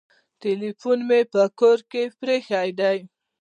[0.41, 2.79] ټلیفون مي په کور کي پرېښود.